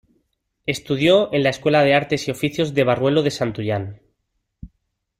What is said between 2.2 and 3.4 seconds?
y Oficios de Barruelo de